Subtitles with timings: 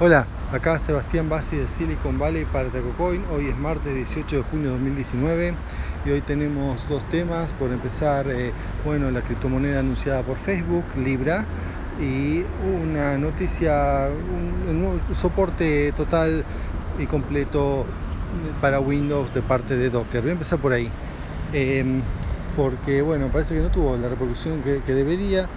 [0.00, 3.24] Hola, acá Sebastián Bassi de Silicon Valley para TacoCoin.
[3.32, 5.54] Hoy es martes 18 de junio de 2019
[6.04, 7.52] y hoy tenemos dos temas.
[7.52, 8.52] Por empezar, eh,
[8.84, 11.44] bueno, la criptomoneda anunciada por Facebook, Libra,
[12.00, 12.44] y
[12.80, 16.44] una noticia, un, soporte total
[17.00, 17.84] y completo
[18.60, 20.20] para Windows de parte de Docker.
[20.20, 20.88] Voy a empezar por ahí.
[21.52, 22.02] Em,
[22.54, 25.48] porque bueno, parece que no tuvo la repercusión que, debería.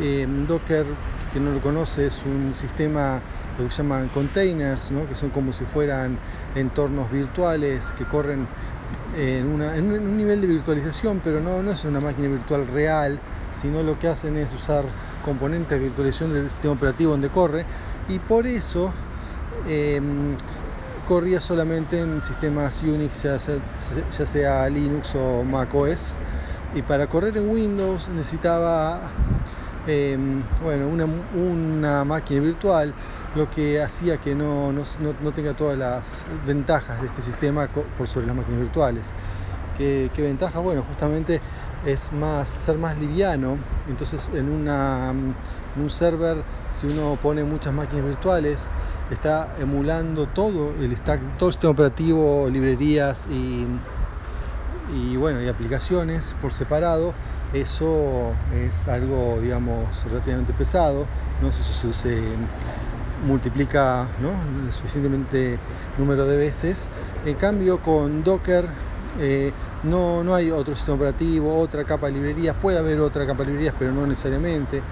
[0.00, 0.86] Em, Docker,
[1.32, 3.20] que no lo conoce, es un sistema
[3.58, 6.18] lo que llaman containers, que son como si fueran
[6.54, 8.46] entornos virtuales que corren
[9.16, 13.18] en, un nivel de virtualización, pero no, no es una máquina virtual real,
[13.50, 14.84] sino lo que hacen es usar
[15.24, 17.64] componentes de virtualización del sistema operativo donde corre,
[18.08, 18.92] y por eso
[19.66, 20.36] em,
[21.08, 23.56] corría solamente en sistemas Unix, ya sea,
[24.10, 26.14] ya sea Linux o Mac OS,
[26.74, 29.10] y para correr en Windows necesitaba
[29.88, 32.92] Em, bueno, una, máquina virtual,
[33.36, 38.26] lo que hacía que no, no, tenga todas las ventajas de este sistema por sobre
[38.26, 39.12] las máquinas virtuales.
[39.78, 40.58] ¿Qué, ventaja?
[40.58, 41.40] Bueno, justamente
[41.84, 43.58] es más ser más liviano.
[43.88, 46.42] Entonces, en, una, un server,
[46.72, 48.68] si uno pone muchas máquinas virtuales,
[49.10, 53.66] está emulando todo el stack, todo el sistema operativo, librerías y
[55.16, 57.12] bueno, y aplicaciones por separado
[57.52, 61.06] eso es algo, digamos, relativamente pesado,
[61.40, 61.52] ¿no?
[61.52, 62.20] si eso se,
[63.24, 64.72] multiplica ¿no?
[64.72, 65.58] suficientemente
[65.98, 66.88] número de veces.
[67.24, 68.66] En cambio, con Docker
[69.18, 69.52] eh,
[69.84, 73.46] no, no hay otro sistema operativo, otra capa de librerías, puede haber otra capa de
[73.46, 74.82] librerías, pero no necesariamente.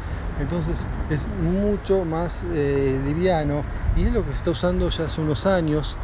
[0.40, 3.64] Entonces es mucho más eh, liviano
[3.96, 5.96] y es lo que se está usando ya hace unos años.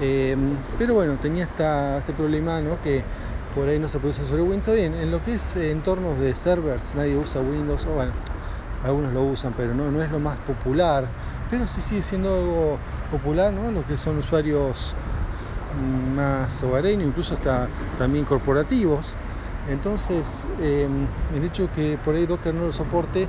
[0.00, 0.36] Eh,
[0.78, 2.80] pero bueno, tenía esta, este problema ¿no?
[2.80, 3.04] que
[3.54, 4.76] por ahí no se puede usar sobre Windows.
[4.76, 8.12] Bien, en lo que es entornos de servers, nadie usa Windows, o bueno,
[8.82, 11.06] algunos lo usan, pero no, no es lo más popular.
[11.50, 12.78] Pero sí sigue siendo algo
[13.10, 13.70] popular, ¿no?
[13.70, 14.96] Lo que son usuarios
[16.14, 19.16] más hogareños, incluso hasta también corporativos.
[19.68, 23.28] Entonces, em, el hecho que por ahí Docker no lo soporte,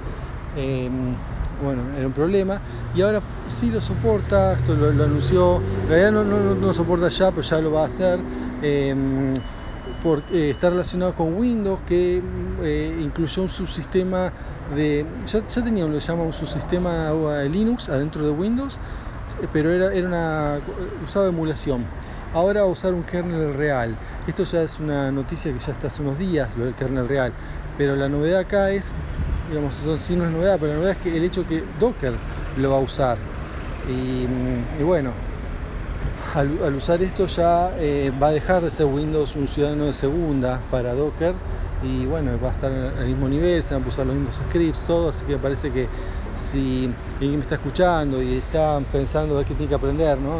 [0.57, 1.15] em,
[1.63, 2.59] bueno, era un problema.
[2.93, 7.31] Y ahora sí lo soporta, esto lo, anunció, en realidad no, no, lo soporta ya,
[7.31, 8.19] pero ya lo va a hacer.
[8.61, 9.33] Em,
[10.01, 12.21] porque eh, está relacionado con Windows, que
[12.61, 14.31] eh, incluyó un subsistema
[14.75, 15.05] de.
[15.25, 17.11] Ya, tenía lo que llama un subsistema
[17.49, 18.79] Linux adentro de Windows,
[19.41, 20.59] eh, pero era, era una.
[21.03, 21.85] usaba emulación.
[22.33, 23.97] Ahora usar un kernel real.
[24.27, 27.33] Esto ya es una noticia que ya está hace unos días, lo del kernel real.
[27.77, 28.93] Pero la novedad acá es,
[29.49, 32.13] digamos, eso no es novedad, pero la novedad es que el hecho que Docker
[32.57, 33.17] lo va a usar.
[33.87, 35.11] y bueno,
[36.35, 40.61] al, usar esto ya eh, va a dejar de ser Windows un ciudadano de segunda
[40.69, 41.33] para Docker
[41.81, 44.79] y bueno, va a estar al mismo nivel, se van a usar los mismos scripts,
[44.81, 45.87] todo, así que parece que
[46.35, 50.39] si alguien me está escuchando y está pensando a ver qué tiene que aprender, ¿no?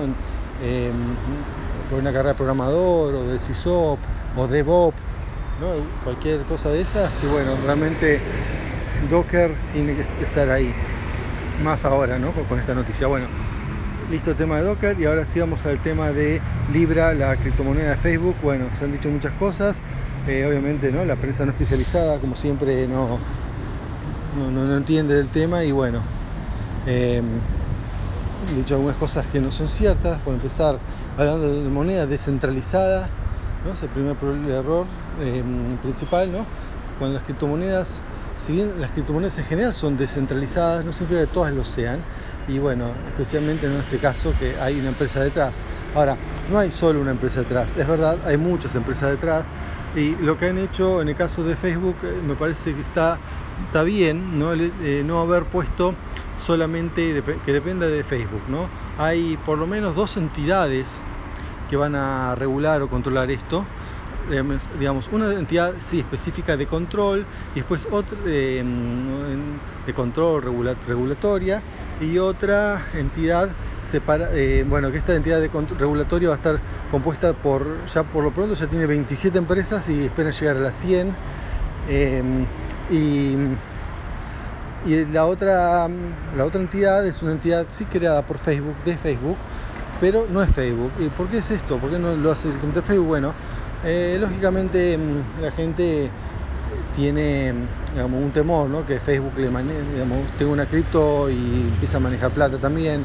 [1.90, 4.00] por una carrera de programador o de CISOP
[4.36, 4.98] o DevOps,
[5.62, 5.68] ¿no?
[6.04, 8.20] cualquier cosa de esas, y bueno, realmente
[9.10, 10.74] Docker tiene que estar ahí,
[11.64, 12.34] más ahora, ¿no?
[12.34, 13.08] con esta noticia.
[13.08, 13.28] Bueno,
[14.10, 17.98] listo tema de Docker y ahora sí vamos al tema de Libra, la criptomoneda de
[17.98, 18.36] Facebook.
[18.44, 19.82] Bueno, se han dicho muchas cosas,
[20.28, 23.20] eh, obviamente no, la prensa no especializada como siempre no,
[24.52, 26.02] no, entiende del tema y bueno,
[26.86, 27.22] eh,
[28.52, 30.78] he dicho algunas cosas que no son ciertas, por empezar
[31.18, 33.10] hablando de moneda descentralizada,
[33.66, 33.72] ¿no?
[33.72, 34.18] es el primer
[34.50, 34.86] error
[35.22, 35.44] eh,
[35.82, 36.46] principal, ¿no?
[37.00, 38.02] cuando las criptomonedas
[38.38, 42.00] si bien las criptomonedas en general son descentralizadas, no significa que todas lo sean.
[42.48, 45.64] Y bueno, especialmente en este caso que hay una empresa detrás.
[45.96, 46.16] Ahora,
[46.52, 49.52] no hay solo una empresa detrás, es verdad, hay muchas empresas detrás.
[49.96, 53.18] Y lo que han hecho en el caso de Facebook eh, me parece que está,
[53.66, 54.54] está bien, ¿no?
[54.54, 55.96] Eh, no haber puesto
[56.38, 58.44] solamente que dependa de Facebook.
[58.50, 58.70] ¿no?
[58.98, 60.96] Hay por lo menos dos entidades
[61.70, 63.66] que van a regular o controlar esto
[64.80, 68.64] digamos, una entidad sí, específica de control y después otra eh,
[69.86, 71.62] de control regulatoria
[72.02, 73.50] y otra entidad
[73.82, 76.60] separa, eh, bueno, que esta entidad de regulatoria va a estar
[76.92, 80.76] compuesta por, ya por lo pronto ya tiene 27 empresas y espera llegar a las
[80.76, 81.16] 100
[81.90, 82.46] em,
[82.90, 83.36] y,
[84.86, 85.88] y la otra,
[86.36, 89.38] la otra entidad es una entidad sí creada por Facebook, de Facebook,
[90.00, 90.92] pero no es Facebook.
[91.00, 91.78] ¿Y por qué es esto?
[91.78, 93.08] ¿Por qué no lo hace el de Facebook?
[93.08, 93.34] Bueno,
[93.86, 96.10] eh, lógicamente mm, la gente
[96.96, 97.54] tiene
[98.04, 98.86] un temor, ¿no?
[98.86, 99.50] que Facebook le
[100.38, 103.04] tenga una cripto y empieza a manejar plata también,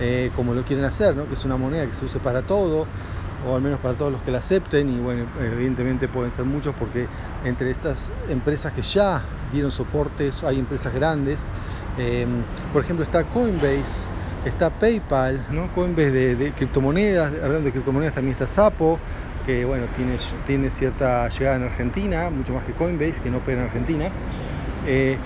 [0.00, 1.26] eh, como lo quieren hacer, ¿no?
[1.26, 2.86] que es una moneda que se use para todo,
[3.46, 6.74] o al menos para todos los que la acepten, y bueno, evidentemente pueden ser muchos
[6.74, 7.06] porque
[7.44, 11.50] entre estas empresas que ya dieron soportes hay empresas grandes,
[11.98, 12.26] eh,
[12.72, 14.08] por ejemplo está Coinbase,
[14.44, 15.72] está PayPal, ¿no?
[15.72, 18.98] Coinbase de, de criptomonedas, hablando de criptomonedas también está Sapo,
[19.46, 23.60] que bueno, tiene, tiene cierta llegada en Argentina, mucho más que Coinbase, que no opera
[23.60, 24.10] en Argentina.
[24.86, 25.16] Eh,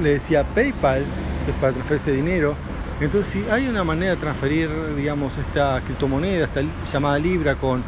[0.00, 1.04] le decía PayPal,
[1.48, 2.56] es para transferirse dinero.
[3.00, 7.82] Entonces, si hay una manera de transferir, digamos, esta criptomoneda, esta llamada Libra con,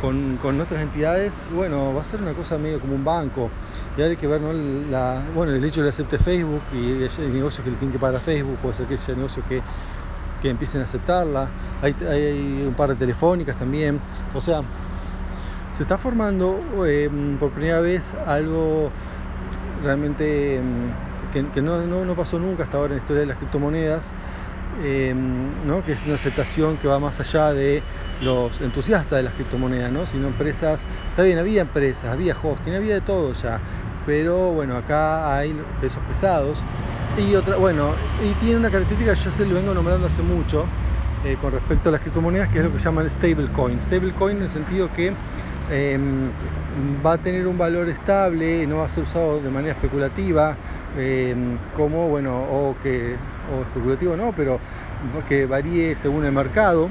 [0.00, 3.48] con, con, otras entidades, bueno, va a ser una cosa medio como un banco.
[3.96, 4.52] Y ahora hay que ver, ¿no?
[4.90, 7.98] La, bueno, el hecho de que acepte Facebook y hay negocios que le tienen que
[8.00, 9.62] pagar a Facebook, puede ser que sea negocios que,
[10.42, 11.48] que empiecen a aceptarla.
[11.80, 14.00] Hay, hay un par de telefónicas también.
[14.34, 14.62] O sea,
[15.76, 18.90] se está formando eh, por primera vez algo
[19.84, 23.36] realmente mm, que, no, no, no, pasó nunca hasta ahora en la historia de las
[23.36, 24.14] criptomonedas,
[24.82, 25.14] eh,
[25.66, 25.84] ¿no?
[25.84, 27.82] que es una aceptación que va más allá de
[28.22, 30.06] los entusiastas de las criptomonedas, ¿no?
[30.06, 33.60] sino empresas, está bien, había empresas, había hosting, había de todo ya,
[34.06, 36.64] pero bueno, acá hay pesos pesados
[37.18, 37.94] y otra, bueno,
[38.24, 40.64] y tiene una característica que yo se lo vengo nombrando hace mucho
[41.26, 43.78] eh, con respecto a las criptomonedas, que es lo que se llama el stablecoin.
[43.78, 45.14] Stablecoin en el sentido que
[45.70, 45.98] eh,
[47.04, 50.56] va a tener un valor estable, no va a ser usado de manera especulativa,
[50.96, 51.34] eh,
[51.74, 53.16] como, bueno, o que,
[53.52, 54.60] o especulativo no, pero
[55.28, 56.88] que varíe según el mercado,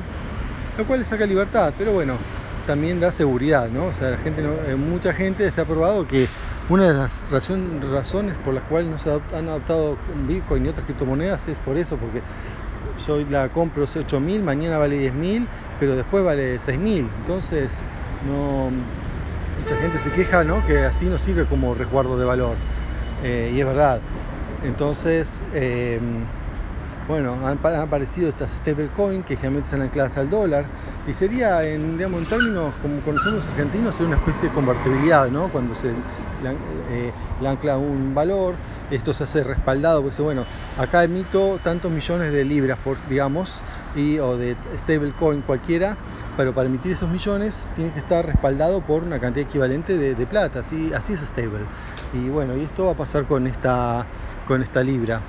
[0.77, 2.17] lo cual le saca libertad, pero bueno,
[2.65, 3.85] también da seguridad, ¿no?
[3.85, 6.27] O sea, la gente eh, mucha gente se ha probado que
[6.67, 11.47] una de las razones por las cuales no se han adoptado Bitcoin y otras criptomonedas
[11.47, 12.21] es por eso, porque
[13.05, 15.47] yo la compro 8.000, mañana vale 10.000,
[15.79, 17.07] pero después vale 6.000.
[17.19, 17.85] Entonces,
[18.27, 18.69] no,
[19.61, 20.65] mucha gente se queja ¿no?
[20.65, 22.55] que así no sirve como resguardo de valor.
[23.23, 23.99] Eh, y es verdad.
[24.63, 25.99] Entonces, eh,
[27.07, 30.65] bueno, han, aparecido estas stablecoin que generalmente están ancladas al dólar
[31.07, 35.29] y sería, en, digamos, en términos como conocemos los argentinos, sería una especie de convertibilidad,
[35.29, 35.49] ¿no?
[35.49, 36.51] Cuando se le,
[36.89, 37.11] eh,
[37.41, 38.55] le ancla un valor,
[38.89, 40.45] esto se hace respaldado, pues bueno,
[40.79, 43.61] acá emito tantos millones de libras, por, digamos,
[43.95, 45.95] y, o de stablecoin cualquiera,
[46.37, 50.59] pero para emitir esos millones tiene que estar respaldado por una cantidad equivalente de, plata,
[50.59, 51.65] así, así es stable.
[52.13, 54.05] Y bueno, y esto va a pasar con esta,
[54.47, 55.21] con esta libra.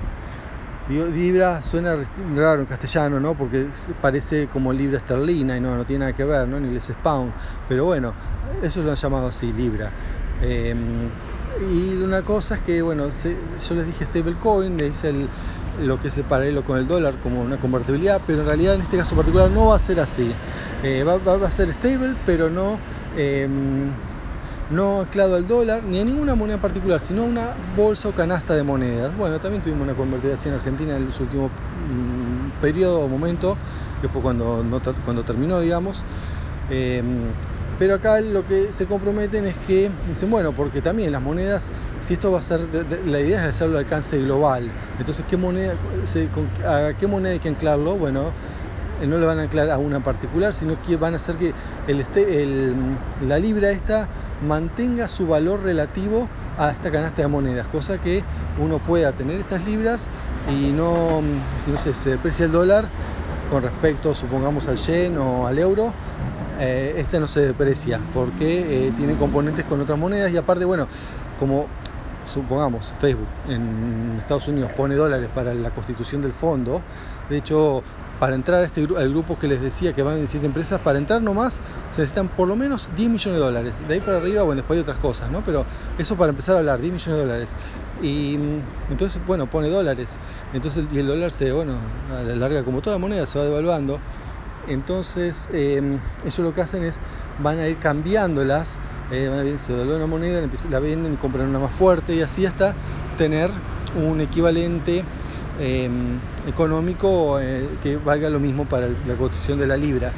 [0.89, 1.97] Libra suena
[2.33, 3.35] raro en castellano, ¿no?
[3.35, 3.67] Porque
[4.01, 6.57] parece como libra esterlina y no, no tiene nada que ver, ¿no?
[6.57, 7.33] En inglés es pound.
[7.67, 8.13] Pero bueno,
[8.61, 9.91] eso lo han llamado así, libra.
[10.41, 10.73] Eh,
[11.71, 13.35] y una cosa es que, bueno, se,
[13.67, 15.29] yo les dije stablecoin, le hice el,
[15.79, 18.81] lo que es el paralelo con el dólar como una convertibilidad, pero en realidad en
[18.81, 20.33] este caso particular no va a ser así.
[20.83, 22.79] Eh, va, a ser stable, pero no...
[23.15, 23.47] Eh,
[24.69, 28.11] no anclado al dólar ni a ninguna moneda en particular, sino a una bolsa o
[28.11, 29.15] canasta de monedas.
[29.15, 33.57] Bueno, también tuvimos una convertibilidad en Argentina en el último mmm, periodo o momento,
[34.01, 34.63] que fue cuando,
[35.05, 36.03] cuando terminó, digamos.
[36.69, 37.01] Eh,
[37.79, 41.69] pero acá lo que se comprometen es que dicen, bueno, porque también las monedas,
[42.01, 42.61] si esto va a ser,
[43.05, 44.71] la idea es hacerlo de alcance global.
[44.99, 47.95] Entonces, ¿qué moneda, se, con, ¿a qué moneda hay que anclarlo?
[47.95, 48.31] Bueno,
[49.05, 51.53] no le van a anclar a una en particular, sino que van a hacer que
[51.87, 52.73] este,
[53.27, 54.07] la libra esta
[54.47, 56.27] mantenga su valor relativo
[56.57, 58.23] a esta canasta de monedas, cosa que
[58.59, 60.07] uno pueda tener estas libras
[60.49, 61.21] y no,
[61.63, 62.85] si no sé, se deprecia el dólar
[63.51, 65.93] con respecto, supongamos, al yen o al euro,
[66.59, 70.87] eh, esta no se deprecia porque eh, tiene componentes con otras monedas y aparte, bueno,
[71.39, 71.67] como
[72.25, 76.81] supongamos Facebook en Estados Unidos pone dólares para la constitución del fondo,
[77.29, 77.83] de hecho
[78.19, 81.21] para entrar a este al grupo que les decía que van 17 empresas, para entrar
[81.21, 81.61] nomás
[81.91, 83.73] se necesitan por lo menos 10 millones de dólares.
[83.87, 85.43] De ahí para arriba, bueno, después hay otras cosas, ¿no?
[85.45, 85.65] Pero
[85.97, 87.55] eso para empezar a hablar, 10 millones de dólares.
[88.01, 88.39] Y
[88.89, 90.17] entonces, bueno, pone dólares.
[90.53, 91.73] Entonces, y el dólar se, bueno,
[92.35, 93.99] larga, como toda moneda, se va devaluando.
[94.67, 96.99] Entonces, eh, eso lo que hacen es,
[97.39, 98.79] van a ir cambiándolas,
[99.11, 102.75] eh, se devalúa una moneda, la venden y compran una más fuerte y así hasta
[103.17, 103.49] tener
[103.95, 105.03] un equivalente
[105.59, 105.89] eh,
[106.47, 110.09] económico eh, que valga lo mismo para la cotización de la libra,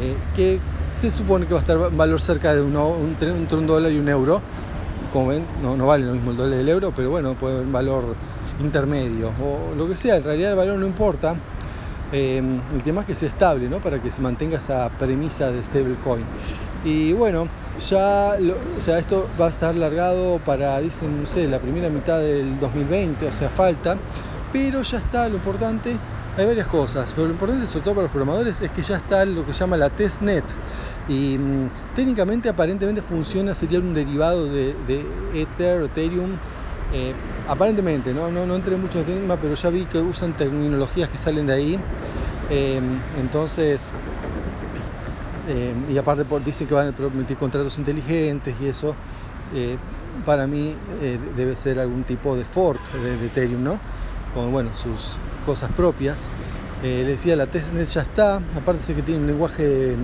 [0.00, 0.60] eh, que
[0.94, 3.98] se supone que va a estar valor cerca de uno, un, entre un dólar y
[3.98, 4.40] un euro.
[5.12, 7.54] Como ven, no, no vale lo mismo el dólar y el euro, pero bueno, puede
[7.54, 8.04] haber un valor
[8.60, 11.34] intermedio o lo que sea, en realidad el valor no importa.
[12.12, 13.80] Eh, el tema es que sea estable, ¿no?
[13.80, 16.24] Para que se mantenga esa premisa de stablecoin.
[16.84, 17.48] Y bueno,
[17.78, 21.88] ya, lo, o sea, esto va a estar largado para, dicen, no sé, la primera
[21.90, 23.96] mitad del 2020, o sea, falta
[24.52, 25.96] pero ya está, lo importante,
[26.36, 29.24] hay varias cosas, pero lo importante sobre todo para los programadores es que ya está
[29.24, 30.44] lo que se llama la testnet
[31.08, 36.30] y mmm, técnicamente aparentemente funciona, sería un derivado de, de Ether, Ethereum,
[36.92, 37.14] eh,
[37.50, 38.30] aparentemente, ¿no?
[38.30, 41.48] No, no entré mucho en el tema, pero ya vi que usan terminologías que salen
[41.48, 41.80] de ahí,
[42.48, 42.80] eh,
[43.18, 43.90] entonces,
[45.48, 48.94] eh, y aparte por, dice que van a permitir contratos inteligentes y eso,
[49.52, 49.76] eh,
[50.24, 53.80] para mí eh, debe ser algún tipo de fork de, de Ethereum, ¿no?
[54.32, 56.30] con bueno, sus cosas propias.
[56.84, 59.96] Eh, le decía, la testnet ya está, aparte sé que tiene un lenguaje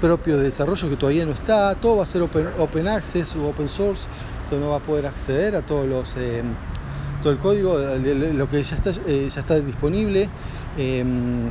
[0.00, 3.46] propio de desarrollo que todavía no está, todo va a ser open, open access o
[3.46, 4.08] open source,
[4.50, 6.42] o no va a poder acceder a todos los eh,
[7.22, 10.28] todo el código, lo que ya está, eh, ya está disponible.
[10.76, 11.50] Em,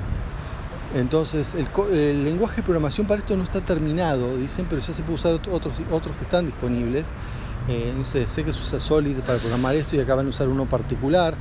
[0.95, 5.15] entonces, el, lenguaje de programación para esto no está terminado, dicen, pero ya se puede
[5.15, 7.05] usar otros, otros que están disponibles.
[7.67, 10.29] Eh, no sé, sé que se usa Solid para programar esto y acá van a
[10.29, 11.35] usar uno particular.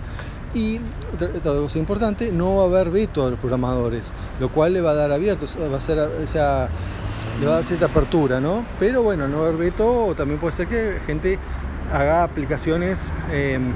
[0.54, 0.80] Y
[1.14, 4.92] otra, cosa importante, no va a haber veto a los programadores, lo cual le va
[4.92, 6.68] a dar abierto, va a ser, esa,
[7.38, 8.64] le va a dar cierta apertura, ¿no?
[8.78, 11.38] Pero bueno, no haber veto también puede ser que gente
[11.92, 13.72] haga aplicaciones em,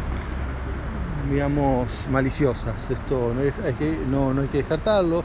[1.30, 2.90] digamos, maliciosas.
[2.90, 5.24] Esto no hay, que, no, no hay que descartarlo,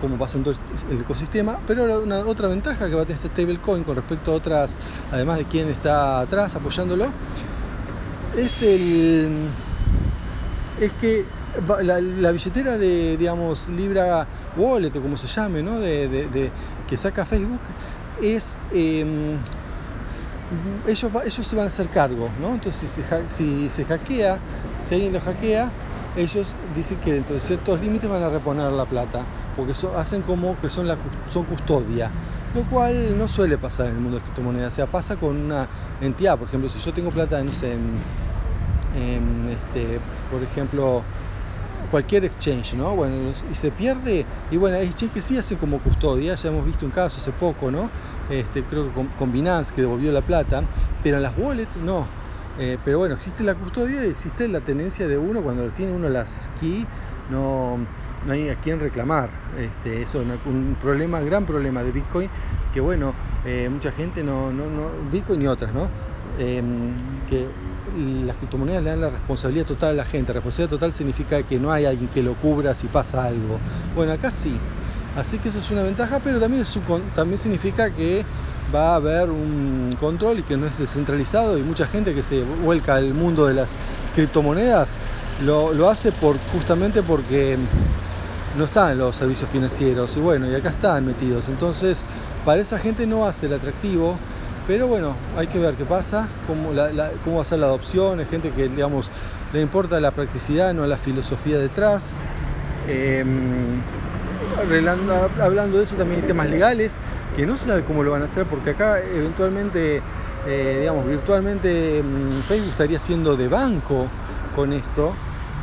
[0.00, 0.54] como pasa en todo
[0.90, 1.58] el ecosistema.
[1.66, 4.76] Pero una, otra ventaja que va a tener este stablecoin con respecto a otras,
[5.10, 7.06] además de quién está atrás apoyándolo,
[8.36, 9.48] es el
[10.80, 11.24] es que
[11.82, 14.26] la, billetera de digamos Libra
[14.56, 15.80] Wallet o como se llame, ¿no?
[15.80, 16.52] de,
[16.86, 17.60] que saca Facebook
[18.22, 19.38] es em,
[20.86, 22.54] ellos, ellos se van a hacer cargo, ¿no?
[22.54, 24.40] Entonces si se, si se hackea,
[24.82, 25.70] si alguien lo hackea,
[26.16, 29.26] ellos dicen que dentro de ciertos límites van a reponer la plata,
[29.56, 30.96] porque hacen como que son, la,
[31.28, 32.10] son custodia,
[32.54, 35.68] lo cual no suele pasar en el mundo de criptomonedas, o sea, pasa con una
[36.00, 40.00] entidad, por ejemplo, si yo tengo plata, no sé, en este,
[40.30, 41.04] por ejemplo,
[41.90, 42.94] cualquier exchange, ¿no?
[42.94, 46.64] Bueno, y se pierde, y bueno, hay exchanges que sí hacen como custodia, ya hemos
[46.64, 47.90] visto un caso hace poco, ¿no?
[48.30, 50.62] Este, creo que con, Binance que devolvió la plata,
[51.02, 52.06] pero en las wallets no.
[52.58, 56.08] Eh, pero bueno, existe la custodia y existe la tenencia de uno cuando tiene uno
[56.08, 56.86] las key,
[57.30, 57.78] no,
[58.26, 59.30] no hay a quién reclamar.
[59.58, 62.28] Este, eso es un problema, gran problema de Bitcoin,
[62.72, 63.14] que bueno,
[63.44, 65.88] eh, mucha gente no, no, no, Bitcoin y otras, ¿no?
[66.38, 66.94] Em,
[67.28, 67.48] que
[67.96, 70.32] las criptomonedas le dan la responsabilidad total a la gente.
[70.32, 73.58] Responsabilidad total significa que no hay alguien que lo cubra si pasa algo.
[73.94, 74.56] Bueno, acá sí.
[75.16, 76.78] Así que eso es una ventaja, pero también, es
[77.14, 78.24] también significa que
[78.74, 82.42] va a haber un control y que no es descentralizado y mucha gente que se
[82.42, 83.70] vuelca al mundo de las
[84.14, 84.98] criptomonedas
[85.44, 87.56] lo, hace por, justamente porque
[88.56, 91.48] no están los servicios financieros y bueno, y acá están metidos.
[91.48, 92.04] Entonces,
[92.44, 94.18] para esa gente no va a ser atractivo
[94.68, 96.72] pero bueno, hay que ver qué pasa, cómo,
[97.24, 99.10] cómo va a ser la adopción, hay gente que digamos
[99.54, 102.14] le importa la practicidad, no la filosofía detrás.
[102.86, 103.76] Em,
[105.40, 106.98] hablando de eso también hay temas legales
[107.34, 110.02] que no se sabe cómo lo van a hacer porque acá eventualmente,
[110.46, 114.06] eh, digamos, virtualmente mm, Facebook estaría siendo de banco
[114.54, 115.14] con esto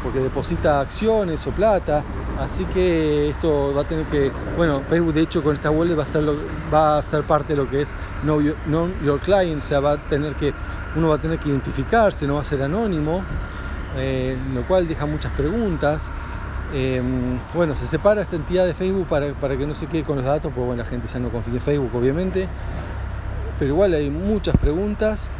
[0.06, 2.04] porque deposita acciones o plata,
[2.40, 6.04] así que esto va a tener que, bueno, Facebook de hecho con esta wallet va
[6.04, 6.24] a ser,
[6.72, 9.98] va a ser parte de lo que es no your, client, o sea, va a
[9.98, 10.54] tener que,
[10.96, 13.24] uno va a tener que identificarse, no va a ser anónimo,
[13.98, 16.12] eh, lo cual deja muchas preguntas.
[16.72, 20.18] Em, bueno, se separa esta entidad de Facebook para, para que no se quede con
[20.18, 22.48] los datos, porque bueno, la gente ya no confía en Facebook, obviamente,
[23.58, 25.32] pero igual hay muchas preguntas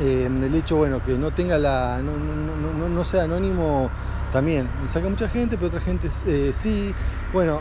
[0.00, 3.90] eh, el hecho bueno que no tenga la no, no, no, sea anónimo
[4.32, 4.68] también.
[4.86, 6.94] Saca mucha gente pero otra gente eh, sí.
[7.32, 7.60] Bueno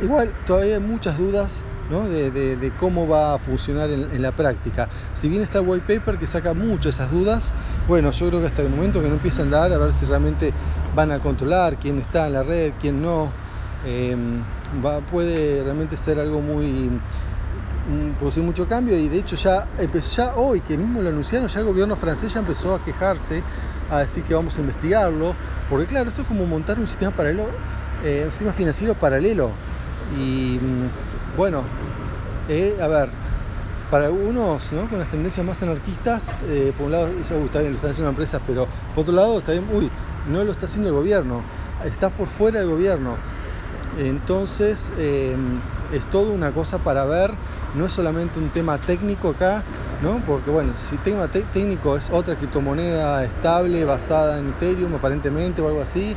[0.00, 2.08] igual todavía hay muchas dudas ¿no?
[2.08, 4.88] de, cómo va a funcionar en, la práctica.
[5.14, 7.52] Si bien está el white paper que saca mucho esas dudas
[7.86, 10.06] bueno yo creo que hasta el momento que no empieza a andar a ver si
[10.06, 10.52] realmente
[10.94, 13.30] van a controlar quién está en la red quién no.
[13.86, 14.16] Eh,
[14.84, 16.90] va, puede realmente ser algo muy
[18.18, 21.60] producir mucho cambio y de hecho ya empezó ya hoy que mismo lo anunciaron ya
[21.60, 23.42] el gobierno francés ya empezó a quejarse
[23.90, 25.34] a decir que vamos a investigarlo
[25.70, 27.48] porque claro esto es como montar un sistema paralelo
[28.04, 29.52] eh, un sistema financiero paralelo
[30.18, 31.64] y mm, bueno
[32.48, 33.08] eh, a ver
[33.90, 34.88] para algunos ¿no?
[34.90, 38.10] con las tendencias más anarquistas eh, por un lado eso está bien lo están haciendo
[38.10, 39.90] empresas pero por otro lado está bien uy
[40.28, 41.42] no lo está haciendo el gobierno
[41.84, 43.16] está por fuera del gobierno
[43.98, 44.90] entonces
[45.92, 47.32] es todo una cosa para ver,
[47.74, 49.64] no es solamente un tema técnico acá,
[50.02, 50.22] ¿no?
[50.24, 55.80] Porque bueno, si tema técnico es otra criptomoneda estable basada en Ethereum aparentemente o algo
[55.80, 56.16] así,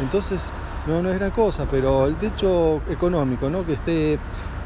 [0.00, 0.52] entonces
[0.86, 3.64] no, es gran cosa, pero el techo económico, ¿no?
[3.64, 4.18] Que esté,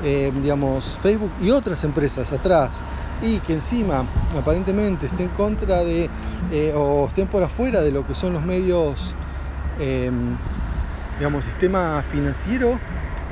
[0.02, 2.82] eh, digamos, Facebook y otras empresas atrás
[3.20, 4.06] y que encima
[4.36, 6.08] aparentemente estén en contra de
[6.50, 9.14] eh, o estén por afuera de lo que son los medios,
[9.78, 10.10] eh,
[11.18, 12.78] digamos, sistema financiero,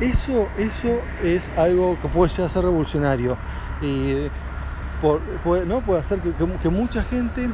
[0.00, 3.38] eso, eso es algo que puede llegar a ser revolucionario.
[3.80, 4.30] Y
[5.42, 5.82] puede, ¿no?
[5.82, 7.50] puede hacer que, mucha gente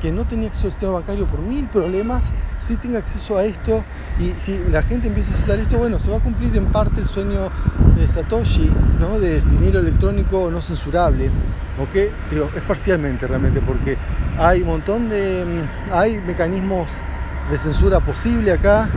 [0.00, 3.84] que no tenía acceso al sistema bancario por mil problemas, sí tenga acceso a esto
[4.20, 7.00] y si la gente empieza a aceptar esto, bueno, se va a cumplir en parte
[7.00, 7.50] el sueño
[7.96, 8.70] de Satoshi,
[9.00, 9.18] ¿no?
[9.18, 11.26] de dinero electrónico no censurable,
[11.80, 12.12] ¿ok?
[12.30, 13.96] Pero es parcialmente realmente, porque
[14.38, 17.02] hay un montón de, hay mecanismos
[17.50, 18.88] de censura posible acá,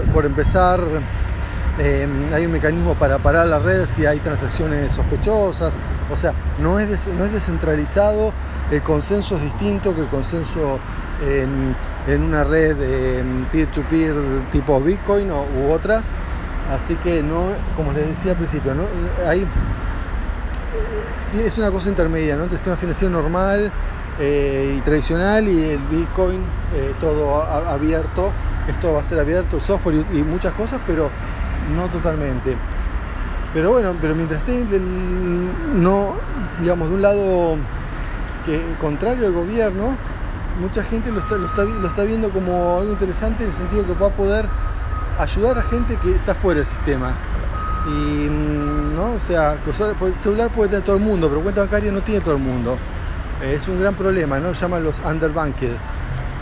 [0.00, 0.80] por, empezar,
[1.78, 5.78] eh, hay un mecanismo para parar la red si hay transacciones sospechosas.
[6.10, 8.32] O sea, no es, no es descentralizado,
[8.70, 10.78] el consenso es distinto que el consenso
[11.20, 11.76] en,
[12.08, 12.76] una red
[13.52, 14.14] peer-to-peer
[14.50, 16.14] tipo Bitcoin o, u otras.
[16.70, 18.84] Así que no, como les decía al principio, ¿no?
[19.26, 19.46] hay,
[21.34, 22.44] es una cosa intermedia, ¿no?
[22.44, 23.72] Entre el sistema financiero normal
[24.18, 26.40] eh, y tradicional y el Bitcoin
[26.74, 28.32] eh, todo abierto.
[28.68, 31.10] Esto va a ser abierto, software y, muchas cosas, pero
[31.74, 32.56] no totalmente.
[33.52, 36.14] Pero bueno, pero mientras esté no,
[36.60, 37.56] digamos, de un lado
[38.46, 39.96] que contrario al gobierno,
[40.60, 43.84] mucha gente lo está, lo está, lo está viendo como algo interesante en el sentido
[43.84, 44.46] que va a poder
[45.18, 47.14] ayudar a gente que está fuera del sistema.
[47.86, 49.12] Y, mm, ¿no?
[49.14, 52.34] O sea, el celular puede tener todo el mundo, pero cuenta bancaria no tiene todo
[52.34, 52.78] el mundo.
[53.42, 54.52] es un gran problema, ¿no?
[54.52, 55.76] Llaman los underbanked.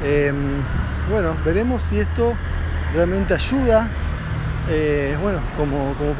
[0.05, 0.62] Em,
[1.11, 2.37] bueno, veremos si esto
[2.95, 3.90] realmente ayuda,
[4.69, 6.14] eh, bueno, como, como,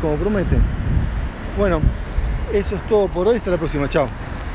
[0.00, 0.62] como prometen.
[1.56, 1.80] Bueno,
[2.52, 3.36] eso es todo por hoy.
[3.36, 3.88] Hasta la próxima.
[3.88, 4.08] Chao.